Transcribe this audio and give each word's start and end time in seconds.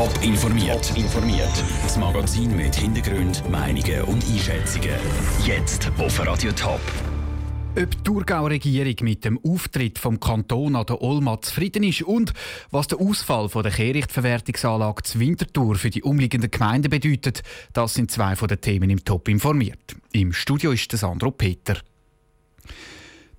Top 0.00 0.22
informiert. 0.22 0.96
informiert. 0.96 1.62
Das 1.82 1.98
Magazin 1.98 2.56
mit 2.56 2.74
Hintergrund, 2.74 3.46
Meinungen 3.50 4.00
und 4.04 4.24
Einschätzungen. 4.24 4.94
Jetzt 5.44 5.92
auf 5.98 6.26
Radio 6.26 6.52
Top. 6.52 6.80
Ob 7.76 7.90
die 7.90 8.02
Thurgauer 8.02 8.48
Regierung 8.48 8.94
mit 9.02 9.26
dem 9.26 9.38
Auftritt 9.44 9.98
vom 9.98 10.18
Kanton 10.18 10.74
an 10.76 10.86
der 10.86 11.02
Olma 11.02 11.38
zufrieden 11.42 11.82
ist 11.82 12.00
und 12.00 12.32
was 12.70 12.86
der 12.86 12.98
Ausfall 12.98 13.50
von 13.50 13.62
der 13.62 13.72
Kehrichtverwertungsanlage 13.72 15.02
zur 15.02 15.20
Winterthur 15.20 15.74
für 15.74 15.90
die 15.90 16.02
umliegenden 16.02 16.50
Gemeinden 16.50 16.88
bedeutet, 16.88 17.42
das 17.74 17.92
sind 17.92 18.10
zwei 18.10 18.36
von 18.36 18.48
den 18.48 18.62
Themen 18.62 18.88
im 18.88 19.04
Top 19.04 19.28
informiert. 19.28 19.96
Im 20.12 20.32
Studio 20.32 20.72
ist 20.72 20.90
Sandro 20.92 21.30
Peter. 21.30 21.76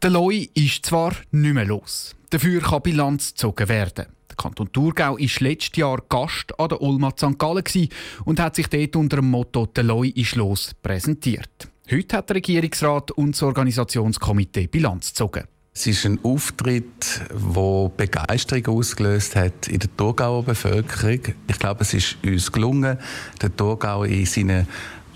Der 0.04 0.12
Loi 0.12 0.48
ist 0.54 0.86
zwar 0.86 1.16
nicht 1.32 1.56
mehr 1.56 1.66
los, 1.66 2.16
dafür 2.30 2.62
kann 2.62 2.84
Bilanz 2.84 3.30
gezogen 3.30 3.68
werden. 3.68 4.06
Der 4.32 4.38
Kanton 4.38 4.72
Thurgau 4.72 5.18
war 5.18 5.30
letztes 5.40 5.78
Jahr 5.78 6.02
Gast 6.08 6.58
an 6.58 6.70
der 6.70 6.82
Olma 6.82 7.12
St. 7.12 7.38
Gallen 7.38 7.64
und 8.24 8.40
hat 8.40 8.56
sich 8.56 8.68
dort 8.68 8.96
unter 8.96 9.18
dem 9.18 9.30
Motto 9.30 9.66
«Der 9.66 9.84
Loi 9.84 10.08
ist 10.08 10.36
los» 10.36 10.72
präsentiert. 10.82 11.70
Heute 11.92 12.16
hat 12.16 12.30
der 12.30 12.38
Regierungsrat 12.38 13.12
und 13.12 13.34
das 13.36 13.44
Organisationskomitee 13.44 14.68
Bilanz 14.68 15.10
gezogen. 15.10 15.44
Es 15.74 15.88
ist 15.88 16.06
ein 16.06 16.20
Auftritt, 16.24 17.22
der 17.30 17.92
Begeisterung 17.96 18.78
ausgelöst 18.78 19.36
hat 19.36 19.68
in 19.68 19.80
der 19.80 19.96
Thurgauer 19.98 20.44
Bevölkerung. 20.44 21.20
Ich 21.48 21.60
glaube, 21.60 21.82
es 21.82 21.94
ist 21.94 22.18
uns 22.26 22.52
gelungen, 22.52 22.98
den 23.42 23.56
Thurgau 23.58 24.04
in 24.04 24.26
seinen 24.26 24.68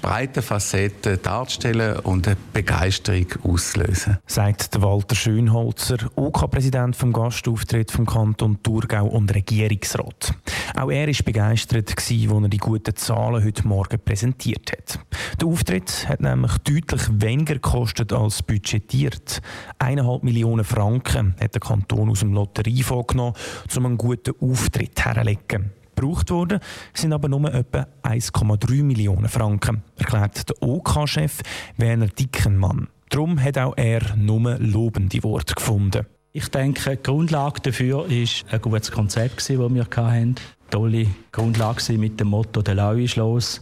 breiten 0.02 0.41
Facetten 0.41 1.20
darzustellen 1.22 1.99
und 1.99 2.27
eine 2.27 2.38
Begeisterung 2.54 3.27
auszulösen. 3.44 4.18
Sagt 4.27 4.81
Walter 4.81 5.16
Schönholzer, 5.16 5.98
OK-Präsident 6.16 6.95
vom 6.95 7.12
Gastauftritt 7.13 7.91
vom 7.91 8.05
Kanton 8.05 8.62
Thurgau 8.62 9.05
und 9.08 9.34
Regierungsrat. 9.34 10.34
Auch 10.76 10.91
er 10.91 11.08
war 11.08 11.16
begeistert, 11.26 11.94
als 11.95 12.12
er 12.12 12.48
die 12.49 12.58
guten 12.58 12.95
Zahlen 12.95 13.44
heute 13.44 13.68
Morgen 13.68 13.99
präsentiert 13.99 14.71
hat. 14.71 14.99
Der 15.40 15.48
Auftritt 15.48 16.07
hat 16.07 16.21
nämlich 16.21 16.57
deutlich 16.59 17.02
weniger 17.12 17.55
gekostet 17.55 18.13
als 18.13 18.43
budgetiert. 18.43 19.41
Eineinhalb 19.80 20.24
Millionen 20.24 20.65
Franken 20.65 21.35
hat 21.40 21.54
der 21.54 21.62
Kanton 21.62 22.09
aus 22.09 22.20
dem 22.20 22.34
Lotteriefonds 22.34 23.07
genommen, 23.07 23.35
um 23.76 23.85
einen 23.85 23.98
guten 23.98 24.34
Auftritt 24.40 25.04
herzulegen 25.04 25.71
gebraucht 25.96 26.29
worden, 26.29 26.60
sind 26.93 27.13
aber 27.13 27.29
nur 27.29 27.54
etwa 27.54 27.88
1,3 28.04 28.84
Millionen 28.84 29.29
Franken, 29.29 29.84
erklärt 29.98 30.49
der 30.49 30.62
OK-Chef 30.62 31.41
Werner 31.77 32.07
Dickenmann. 32.07 32.87
Darum 33.10 33.41
hat 33.41 33.57
auch 33.57 33.77
er 33.77 34.15
nur 34.15 34.57
lobende 34.60 35.24
Worte 35.24 35.55
gefunden. 35.55 36.05
Ich 36.34 36.49
denke, 36.49 36.98
die 36.98 37.04
Grundlage 37.04 37.62
dafür 37.62 38.07
ist 38.07 38.43
ein 38.52 38.62
gutes 38.62 38.91
Konzept, 38.91 39.37
das 39.37 39.49
wir 39.49 39.84
hatten. 39.84 39.99
Eine 39.99 40.35
tolle 40.70 41.07
Grundlage 41.32 41.93
mit 41.93 42.20
dem 42.20 42.27
Motto 42.27 42.62
«Der 42.62 42.76
Lau 42.76 42.93
ist 42.93 43.15
los». 43.15 43.62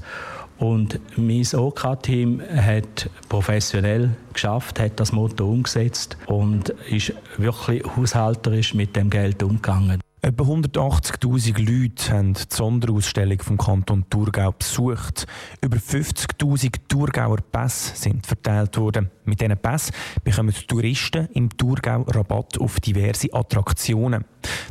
Und 0.57 0.99
mein 1.17 1.45
OK-Team 1.53 2.41
hat 2.55 3.09
professionell 3.27 4.15
geschafft, 4.31 4.79
hat 4.79 4.99
das 4.99 5.11
Motto 5.11 5.49
umgesetzt 5.49 6.17
und 6.27 6.69
ist 6.89 7.13
wirklich 7.37 7.83
haushalterisch 7.95 8.73
mit 8.73 8.95
dem 8.95 9.09
Geld 9.09 9.43
umgegangen. 9.43 9.99
Etwa 10.25 10.45
180.000 10.45 11.59
Leute 11.59 12.13
haben 12.13 12.33
die 12.33 12.43
Sonderausstellung 12.47 13.41
vom 13.41 13.57
Kanton 13.57 14.05
Thurgau 14.09 14.53
besucht. 14.53 15.27
Über 15.59 15.75
50.000 15.75 16.75
Thurgauer 16.87 17.39
Pässe 17.51 17.97
sind 17.97 18.25
verteilt 18.25 18.77
worden. 18.77 19.11
Mit 19.25 19.41
diesen 19.41 19.57
Pässen 19.57 19.93
bekommen 20.23 20.55
die 20.57 20.65
Touristen 20.65 21.27
im 21.33 21.49
Thurgau 21.49 22.03
Rabatt 22.03 22.57
auf 22.57 22.79
diverse 22.79 23.33
Attraktionen. 23.33 24.23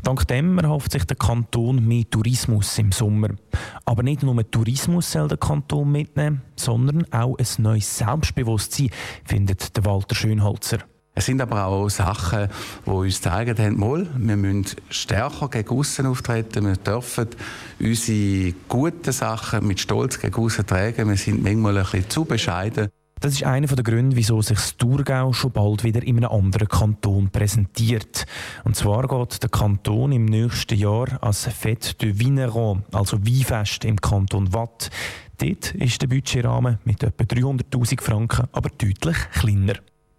Dank 0.03 0.27
dem 0.27 0.57
erhofft 0.59 0.93
sich 0.93 1.05
der 1.05 1.19
Kanton 1.19 1.87
mehr 1.87 2.09
Tourismus 2.09 2.79
im 2.79 2.91
Sommer. 2.91 3.29
Aber 3.85 4.03
nicht 4.03 4.23
nur 4.23 4.51
Tourismus 4.51 5.13
soll 5.13 5.29
der 5.29 5.37
Kanton 5.37 5.93
mitnehmen, 5.93 6.41
sondern 6.57 7.05
auch 7.13 7.37
ein 7.37 7.47
neues 7.63 7.99
Selbstbewusstsein, 7.99 8.89
findet 9.27 9.77
der 9.77 9.85
Walter 9.85 10.15
Schönholzer. 10.15 10.79
Es 11.15 11.27
sind 11.27 11.43
aber 11.43 11.67
auch 11.67 11.91
Sachen, 11.91 12.49
die 12.87 12.91
uns 12.91 13.21
zeigen, 13.21 13.59
haben, 13.59 14.09
wir 14.17 14.37
müssen 14.37 14.65
stärker 14.89 15.49
gegen 15.49 15.69
aussen 15.69 16.07
auftreten, 16.07 16.65
wir 16.65 16.77
dürfen 16.77 17.29
unsere 17.79 18.55
guten 18.69 19.13
Sachen 19.13 19.67
mit 19.67 19.81
Stolz 19.81 20.19
gegen 20.19 20.35
aussen 20.35 20.67
tragen, 20.67 21.11
wir 21.11 21.17
sind 21.17 21.43
manchmal 21.43 21.77
ein 21.77 21.85
bisschen 21.85 22.09
zu 22.09 22.25
bescheiden. 22.25 22.89
Das 23.21 23.35
ist 23.35 23.45
einer 23.45 23.69
der 23.69 23.85
Gründe, 23.85 24.17
wieso 24.17 24.43
sich 24.43 24.57
das 24.57 24.77
Thurgau 24.77 25.33
schon 25.33 25.53
bald 25.53 25.85
wieder 25.85 26.03
in 26.03 26.17
einem 26.17 26.31
anderen 26.31 26.67
Kanton 26.67 27.31
präsentiert. 27.31 28.25
Und 28.65 28.75
zwar 28.75 29.07
geht 29.07 29.43
der 29.45 29.49
Kanton 29.49 30.11
im 30.11 30.25
nächsten 30.25 30.77
Jahr 30.77 31.23
als 31.23 31.47
Fête 31.47 31.97
de 31.99 32.19
Vineron, 32.19 32.83
also 32.91 33.25
Weinfest 33.25 33.85
im 33.85 34.01
Kanton 34.01 34.53
Watt. 34.53 34.91
Dort 35.39 35.73
ist 35.77 36.03
der 36.03 36.09
Budgetrahmen 36.09 36.79
mit 36.85 37.05
etwa 37.05 37.23
300'000 37.23 38.01
Franken 38.01 38.49
aber 38.51 38.71
deutlich 38.71 39.17
kleiner. 39.31 39.75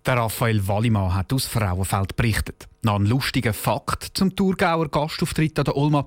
Der 0.06 0.18
Raphael 0.18 0.68
Wallimann 0.68 1.16
hat 1.16 1.32
aus 1.32 1.46
Frauenfeld 1.46 2.18
berichtet. 2.18 2.68
Noch 2.82 2.96
ein 2.96 3.06
lustiger 3.06 3.54
Fakt 3.54 4.12
zum 4.14 4.36
Thurgauer 4.36 4.90
Gastauftritt 4.90 5.58
an 5.60 5.66
der 5.66 5.78
Olma. 5.78 6.06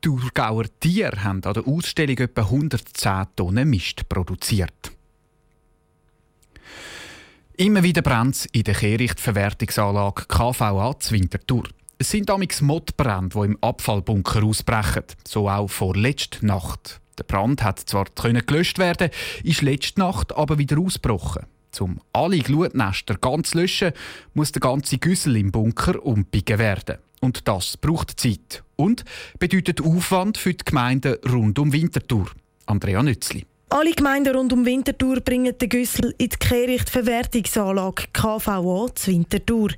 Thurgauer 0.00 0.64
Tiere 0.80 1.22
haben 1.22 1.44
an 1.44 1.54
der 1.54 1.64
Ausstellung 1.64 2.18
etwa 2.18 2.42
110 2.42 3.26
Tonnen 3.36 3.70
Mist 3.70 4.08
produziert. 4.08 4.90
Immer 7.56 7.84
wieder 7.84 8.02
brennt 8.02 8.46
in 8.50 8.64
der 8.64 8.74
Kehrichtverwertungsanlage 8.74 10.24
KVA 10.26 10.98
zu 10.98 11.14
Winterthur. 11.14 11.68
Es 11.98 12.10
sind 12.10 12.28
damals 12.28 12.60
Modbrände, 12.60 13.38
die 13.38 13.46
im 13.46 13.58
Abfallbunker 13.62 14.42
ausbrechen. 14.42 15.04
So 15.26 15.48
auch 15.48 15.68
vor 15.68 15.94
letzter 15.94 16.44
Nacht. 16.44 17.00
Der 17.16 17.24
Brand 17.24 17.62
hat 17.62 17.78
zwar 17.78 18.06
gelöscht 18.14 18.78
werden, 18.78 19.10
ist 19.44 19.62
letzte 19.62 20.00
Nacht 20.00 20.36
aber 20.36 20.58
wieder 20.58 20.78
ausgebrochen. 20.80 21.46
Um 21.80 22.00
alle 22.12 22.38
Glutnester 22.38 23.16
ganz 23.16 23.50
zu 23.50 23.58
löschen, 23.58 23.92
muss 24.34 24.52
der 24.52 24.60
ganze 24.60 24.98
Güssel 24.98 25.36
im 25.36 25.52
Bunker 25.52 26.04
umbiegen 26.04 26.58
werden. 26.58 26.98
Und 27.20 27.48
das 27.48 27.76
braucht 27.76 28.20
Zeit 28.20 28.62
und 28.76 29.04
bedeutet 29.38 29.80
Aufwand 29.80 30.38
für 30.38 30.54
die 30.54 30.64
Gemeinden 30.64 31.16
rund 31.28 31.58
um 31.58 31.72
Winterthur. 31.72 32.26
Andrea 32.66 33.02
Nützli. 33.02 33.46
Alle 33.68 33.92
Gemeinden 33.92 34.36
rund 34.36 34.52
um 34.52 34.64
Winterthur 34.64 35.20
bringen 35.20 35.56
den 35.58 35.68
Güssel 35.68 36.14
in 36.18 36.28
die 36.28 36.36
Kehrichtverwertungsanlage 36.36 38.04
KVA 38.12 38.94
zu 38.94 39.10
Winterthur. 39.10 39.70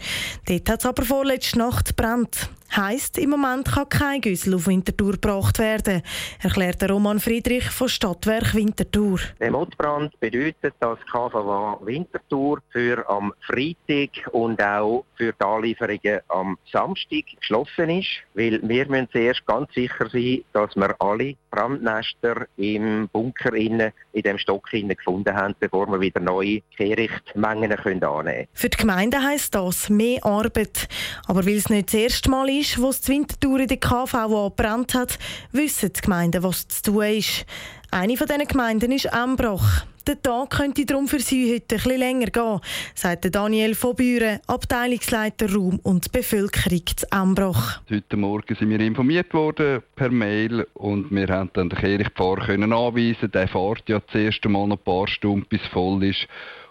Dort 0.46 0.68
hat 0.68 0.80
es 0.80 0.86
aber 0.86 1.04
vorletzte 1.04 1.58
Nacht 1.58 1.96
brennt. 1.96 2.50
Heißt, 2.76 3.18
im 3.18 3.30
Moment 3.30 3.66
kann 3.72 3.88
kein 3.88 4.20
Güssel 4.20 4.54
auf 4.54 4.66
Winterthur 4.66 5.12
gebracht 5.12 5.58
werden, 5.58 6.02
erklärt 6.42 6.88
Roman 6.88 7.18
Friedrich 7.18 7.70
von 7.70 7.88
Stadtwerk 7.88 8.54
Winterthur. 8.54 9.20
Der 9.40 9.50
Notbrand 9.50 10.18
bedeutet, 10.20 10.74
dass 10.80 10.98
KVA 11.10 11.78
Winterthur 11.82 12.60
für 12.70 13.08
am 13.08 13.32
Freitag 13.46 14.32
und 14.32 14.62
auch 14.62 15.04
für 15.16 15.32
die 15.32 15.44
Anlieferungen 15.44 16.20
am 16.28 16.58
Samstag 16.70 17.24
geschlossen 17.40 17.90
ist, 17.90 18.08
weil 18.34 18.60
wir 18.62 18.86
müssen 18.88 19.08
zuerst 19.10 19.46
ganz 19.46 19.72
sicher 19.74 20.08
sein, 20.10 20.44
dass 20.52 20.76
wir 20.76 20.94
alle 21.00 21.34
Brandnester 21.50 22.46
im 22.56 23.08
Bunker 23.12 23.54
innen, 23.54 23.92
in 24.12 24.22
dem 24.22 24.38
Stock 24.38 24.72
innen 24.72 24.96
gefunden 24.96 25.34
haben, 25.34 25.54
bevor 25.58 25.86
wir 25.88 26.00
wieder 26.00 26.20
neue 26.20 26.60
Kehrichtmengen 26.76 27.72
annehmen 27.72 28.00
können. 28.00 28.46
Für 28.52 28.68
die 28.68 28.76
Gemeinde 28.76 29.22
heisst 29.22 29.54
das 29.54 29.88
mehr 29.88 30.24
Arbeit. 30.24 30.88
Aber 31.26 31.44
weil 31.46 31.56
es 31.56 31.70
nicht 31.70 31.88
das 31.88 31.94
erste 31.94 32.30
Mal 32.30 32.48
ist, 32.48 32.57
wo 32.78 32.88
es 32.88 33.00
die 33.00 33.12
Wintertour 33.12 33.60
in 33.60 33.68
der 33.68 33.76
KVA 33.76 34.48
gebrannt 34.48 34.94
hat, 34.94 35.18
wissen 35.52 35.92
die 35.92 36.00
Gemeinden, 36.00 36.42
was 36.42 36.66
zu 36.66 36.90
tun 36.90 37.04
ist. 37.04 37.46
Eine 37.90 38.16
von 38.16 38.26
diesen 38.26 38.48
Gemeinden 38.48 38.92
ist 38.92 39.06
Embrach. 39.06 39.86
Der 40.08 40.20
Tag 40.20 40.50
könnte 40.50 40.84
darum 40.84 41.06
für 41.06 41.20
sie 41.20 41.54
heute 41.54 41.76
etwas 41.76 41.84
länger 41.84 42.26
gehen, 42.26 42.60
sagt 42.94 43.32
Daniel 43.34 43.74
von 43.74 43.94
Büren, 43.94 44.40
Abteilungsleiter 44.46 45.52
Raum 45.52 45.78
und 45.82 46.10
Bevölkerung 46.10 46.82
zu 46.96 47.06
Embrach. 47.12 47.80
Heute 47.88 48.16
Morgen 48.16 48.56
sind 48.56 48.70
wir 48.70 48.80
informiert 48.80 49.32
worden 49.32 49.82
per 49.94 50.10
Mail 50.10 50.66
und 50.74 51.10
wir 51.10 51.28
haben 51.28 51.50
dann 51.52 51.68
den 51.68 51.78
Kirchpfarrer 51.78 52.48
anweisen. 52.54 53.30
Der 53.30 53.48
fährt 53.48 53.88
ja 53.88 54.00
das 54.00 54.14
erste 54.14 54.48
Mal 54.48 54.72
ein 54.72 54.78
paar 54.78 55.06
Stunden, 55.06 55.46
bis 55.48 55.60
voll 55.72 56.02
ist. 56.02 56.26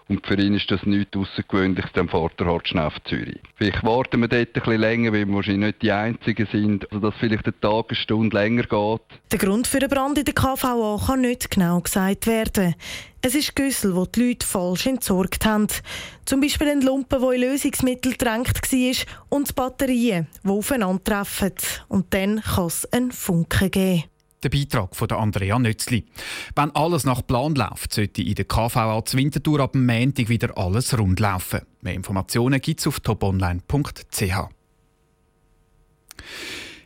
Und 0.08 0.26
für 0.26 0.40
ihn 0.40 0.54
ist 0.54 0.70
das 0.70 0.84
nichts 0.84 1.14
Außergewöhnliches, 1.14 1.90
dann 1.92 2.08
fährt 2.08 2.40
er 2.40 2.46
halt 2.46 2.66
schnell 2.66 2.86
auf 2.86 2.96
Zürich. 3.04 3.40
Vielleicht 3.56 3.84
warten 3.84 4.20
wir 4.20 4.28
dort 4.28 4.48
ein 4.48 4.52
bisschen 4.52 4.80
länger, 4.80 5.12
weil 5.12 5.28
wir 5.28 5.34
wahrscheinlich 5.34 5.66
nicht 5.66 5.82
die 5.82 5.92
Einzigen 5.92 6.48
sind, 6.50 6.90
also 6.90 7.10
dass 7.10 7.20
vielleicht 7.20 7.44
der 7.44 7.60
Tag 7.60 7.86
eine 7.88 7.96
Stunde 7.96 8.34
länger 8.34 8.62
geht. 8.62 9.00
Der 9.32 9.38
Grund 9.38 9.66
für 9.66 9.80
den 9.80 9.90
Brand 9.90 10.16
in 10.16 10.24
der 10.24 10.32
KVA 10.32 10.98
kann 11.06 11.20
nicht 11.20 11.50
genau 11.50 11.80
gesagt 11.80 12.26
werden. 12.26 12.74
Es 13.20 13.34
ist 13.34 13.54
Güssel, 13.54 13.94
wo 13.94 14.06
die 14.06 14.28
Leute 14.28 14.46
falsch 14.46 14.86
entsorgt 14.86 15.44
haben. 15.44 15.66
Zum 16.24 16.40
Beispiel 16.40 16.68
ein 16.68 16.80
Lumpen, 16.80 17.20
der 17.20 17.32
in 17.32 17.40
Lösungsmittel 17.42 18.12
gedrängt 18.12 18.48
war 18.48 19.06
und 19.28 19.54
Batterien, 19.56 20.28
die 20.42 20.48
aufeinandertreffen. 20.48 21.52
Und 21.88 22.14
dann 22.14 22.40
kann 22.40 22.66
es 22.66 22.90
einen 22.92 23.12
Funken 23.12 23.70
geben. 23.70 24.04
Der 24.44 24.50
Beitrag 24.50 24.94
von 24.94 25.10
Andrea 25.10 25.58
Nützli. 25.58 26.04
Wenn 26.54 26.70
alles 26.70 27.04
nach 27.04 27.26
Plan 27.26 27.56
läuft, 27.56 27.92
sollte 27.92 28.22
in 28.22 28.36
der 28.36 28.44
KVA 28.44 29.04
zur 29.04 29.18
Winterthur 29.18 29.58
ab 29.58 29.72
dem 29.72 29.84
Montag 29.84 30.28
wieder 30.28 30.56
alles 30.56 30.96
rund 30.96 31.18
laufen. 31.18 31.62
Mehr 31.80 31.94
Informationen 31.94 32.60
gibt 32.60 32.78
es 32.78 32.86
auf 32.86 33.00
toponline.ch. 33.00 34.48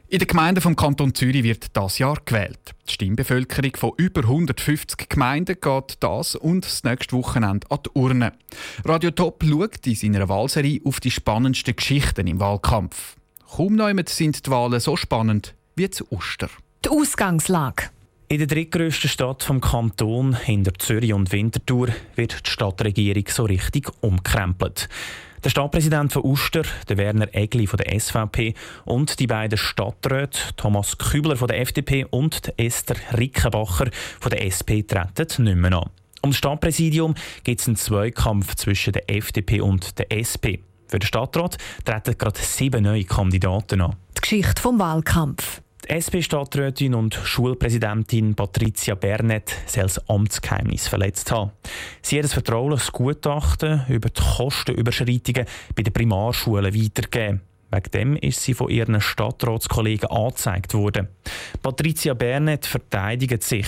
In 0.08 0.18
den 0.18 0.28
Gemeinden 0.28 0.60
vom 0.60 0.76
Kanton 0.76 1.14
Zürich 1.14 1.42
wird 1.42 1.74
das 1.74 1.98
Jahr 1.98 2.18
gewählt. 2.24 2.74
Die 2.86 2.92
Stimmbevölkerung 2.92 3.76
von 3.76 3.92
über 3.96 4.22
150 4.22 5.08
Gemeinden 5.08 5.56
geht 5.60 5.96
das 6.00 6.34
und 6.34 6.64
das 6.64 6.84
nächste 6.84 7.16
Wochenende 7.16 7.70
an 7.70 7.78
die 7.84 7.90
Urne. 7.94 8.32
Radio 8.84 9.10
Top 9.10 9.42
schaut 9.42 9.86
in 9.86 9.94
seiner 9.94 10.28
Wahlserie 10.28 10.80
auf 10.84 11.00
die 11.00 11.10
spannendsten 11.10 11.76
Geschichten 11.76 12.26
im 12.26 12.40
Wahlkampf. 12.40 13.16
Kaum 13.56 13.74
noch 13.74 13.90
sind 14.06 14.46
die 14.46 14.50
Wahlen 14.50 14.80
so 14.80 14.96
spannend 14.96 15.54
wie 15.76 15.88
zu 15.88 16.10
Oster. 16.10 16.48
Die 16.84 16.88
Ausgangslage. 16.88 17.90
In 18.26 18.38
der 18.38 18.48
drittgrößten 18.48 19.08
Stadt 19.08 19.44
vom 19.44 19.60
Kanton, 19.60 20.34
hinter 20.34 20.74
Zürich 20.74 21.12
und 21.12 21.30
Winterthur, 21.30 21.90
wird 22.16 22.44
die 22.44 22.50
Stadtregierung 22.50 23.22
so 23.28 23.44
richtig 23.44 23.88
umkrempelt. 24.00 24.88
Der 25.44 25.50
Stadtpräsident 25.50 26.12
von 26.12 26.24
Uster, 26.24 26.62
der 26.88 26.96
Werner 26.96 27.32
Egli 27.34 27.68
von 27.68 27.76
der 27.76 28.00
SVP 28.00 28.54
und 28.84 29.20
die 29.20 29.28
beiden 29.28 29.58
Stadträte 29.58 30.40
Thomas 30.56 30.98
Kübler 30.98 31.36
von 31.36 31.46
der 31.46 31.60
FDP 31.60 32.04
und 32.04 32.52
Esther 32.56 32.96
Rickenbacher 33.16 33.88
von 34.18 34.30
der 34.30 34.44
SP 34.50 34.82
treten 34.82 35.44
nicht 35.44 35.56
mehr 35.56 35.74
an. 35.74 35.90
Um 36.20 36.30
das 36.30 36.38
Stadtpräsidium 36.38 37.14
gibt 37.44 37.60
es 37.60 37.68
einen 37.68 37.76
Zweikampf 37.76 38.56
zwischen 38.56 38.92
der 38.92 39.08
FDP 39.08 39.60
und 39.60 40.00
der 40.00 40.10
SP. 40.10 40.58
Für 40.88 40.98
den 40.98 41.06
Stadtrat 41.06 41.58
treten 41.84 42.18
gerade 42.18 42.40
sieben 42.40 42.82
neue 42.82 43.04
Kandidaten 43.04 43.82
an. 43.82 43.94
Die 44.16 44.20
Geschichte 44.20 44.60
vom 44.60 44.80
Wahlkampf. 44.80 45.62
SP-Stadträtin 45.92 46.94
und 46.94 47.14
Schulpräsidentin 47.14 48.34
Patricia 48.34 48.94
Bernet 48.94 49.54
soll 49.66 49.82
das 49.82 50.08
Amtsgeheimnis 50.08 50.88
verletzt 50.88 51.30
haben. 51.30 51.50
Sie 52.00 52.16
hat 52.16 52.24
ein 52.24 52.30
vertrauliches 52.30 52.92
Gutachten 52.92 53.82
über 53.90 54.08
die 54.08 54.22
Kostenüberschreitungen 54.22 55.44
bei 55.76 55.82
den 55.82 55.92
Primarschulen 55.92 56.74
weitergegeben. 56.74 57.42
Wegen 57.70 57.90
dem 57.90 58.16
ist 58.16 58.40
sie 58.40 58.54
von 58.54 58.70
ihren 58.70 59.02
Stadtratskollegen 59.02 60.10
angezeigt 60.10 60.72
worden. 60.72 61.08
Patricia 61.62 62.14
Bernet 62.14 62.64
verteidigt 62.64 63.42
sich. 63.42 63.66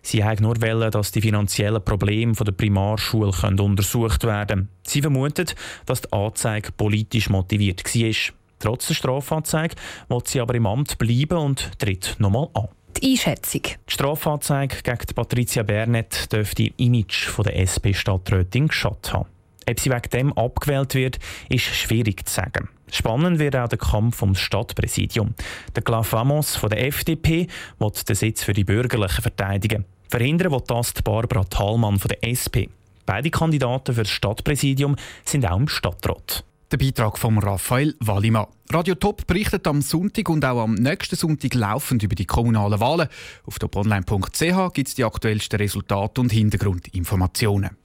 Sie 0.00 0.22
hat 0.22 0.40
nur 0.40 0.60
wollen, 0.62 0.92
dass 0.92 1.10
die 1.10 1.22
finanziellen 1.22 1.84
Probleme 1.84 2.34
der 2.34 2.52
Primarschule 2.52 3.32
untersucht 3.60 4.22
werden 4.22 4.46
können. 4.48 4.68
Sie 4.86 5.02
vermutet, 5.02 5.56
dass 5.86 6.02
die 6.02 6.12
Anzeige 6.12 6.70
politisch 6.70 7.30
motiviert 7.30 7.82
war. 7.84 8.34
Trotz 8.64 8.86
der 8.86 8.94
Strafanzeige 8.94 9.74
will 10.08 10.22
sie 10.24 10.40
aber 10.40 10.54
im 10.54 10.64
Amt 10.64 10.96
bleiben 10.96 11.36
und 11.36 11.78
tritt 11.78 12.16
nochmal 12.18 12.48
an. 12.54 12.68
Die 12.96 13.10
Einschätzung. 13.10 13.60
Die 13.62 13.92
Strafanzeige 13.92 14.76
gegen 14.82 15.14
Patricia 15.14 15.62
Bernet 15.62 16.32
dürfte 16.32 16.62
im 16.62 16.72
Image 16.78 17.28
der 17.44 17.58
SP-Stadträtin 17.60 18.68
geschadet 18.68 19.12
haben. 19.12 19.28
Ob 19.68 19.78
sie 19.78 19.90
wegen 19.90 20.10
dem 20.14 20.32
abgewählt 20.32 20.94
wird, 20.94 21.18
ist 21.50 21.64
schwierig 21.64 22.26
zu 22.26 22.36
sagen. 22.36 22.70
Spannend 22.90 23.38
wird 23.38 23.54
auch 23.54 23.68
der 23.68 23.76
Kampf 23.76 24.22
ums 24.22 24.40
Stadtpräsidium. 24.40 25.34
Der 25.76 25.82
Clav 25.82 26.14
Amos 26.14 26.56
von 26.56 26.70
der 26.70 26.86
FDP 26.86 27.48
will 27.78 27.92
den 28.08 28.16
Sitz 28.16 28.44
für 28.44 28.54
die 28.54 28.64
Bürgerlichen 28.64 29.20
verteidigen. 29.20 29.84
Verhindern 30.08 30.52
will 30.52 30.62
das 30.66 30.94
die 30.94 31.02
Barbara 31.02 31.44
Thalmann 31.44 31.98
von 31.98 32.08
der 32.08 32.24
SP. 32.24 32.72
Beide 33.04 33.28
Kandidaten 33.28 33.94
für 33.94 34.04
das 34.04 34.10
Stadtpräsidium 34.10 34.96
sind 35.26 35.44
auch 35.44 35.58
im 35.58 35.68
Stadtrat. 35.68 36.44
Der 36.74 36.84
Beitrag 36.84 37.18
von 37.18 37.38
Raphael 37.38 37.94
Wallimann. 38.00 38.46
Radio 38.72 38.96
Top 38.96 39.28
berichtet 39.28 39.64
am 39.68 39.80
Sonntag 39.80 40.28
und 40.28 40.44
auch 40.44 40.60
am 40.60 40.74
nächsten 40.74 41.14
Sonntag 41.14 41.54
laufend 41.54 42.02
über 42.02 42.16
die 42.16 42.24
kommunalen 42.26 42.80
Wahlen. 42.80 43.06
Auf 43.46 43.60
toponline.ch 43.60 44.72
gibt 44.72 44.88
es 44.88 44.96
die 44.96 45.04
aktuellsten 45.04 45.60
Resultate 45.60 46.20
und 46.20 46.32
Hintergrundinformationen. 46.32 47.76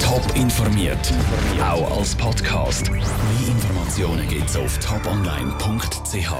Top 0.00 0.34
informiert, 0.34 1.12
auch 1.60 1.98
als 1.98 2.14
Podcast. 2.14 2.90
Mehr 2.90 3.02
Informationen 3.48 4.26
gibt 4.28 4.48
es 4.48 4.56
auf 4.56 4.78
toponline.ch. 4.78 6.32